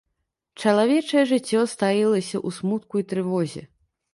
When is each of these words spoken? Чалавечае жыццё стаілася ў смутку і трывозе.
Чалавечае 0.61 1.23
жыццё 1.31 1.61
стаілася 1.75 2.37
ў 2.47 2.57
смутку 2.59 2.95
і 3.03 3.07
трывозе. 3.13 3.61